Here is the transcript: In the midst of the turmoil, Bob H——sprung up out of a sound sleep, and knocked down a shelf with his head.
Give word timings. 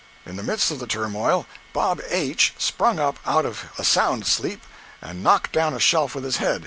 In 0.25 0.35
the 0.35 0.41
midst 0.41 0.71
of 0.71 0.79
the 0.79 0.87
turmoil, 0.87 1.45
Bob 1.73 2.01
H——sprung 2.09 2.97
up 2.97 3.19
out 3.23 3.45
of 3.45 3.65
a 3.77 3.83
sound 3.83 4.25
sleep, 4.25 4.63
and 4.99 5.21
knocked 5.21 5.51
down 5.51 5.75
a 5.75 5.79
shelf 5.79 6.15
with 6.15 6.23
his 6.23 6.37
head. 6.37 6.59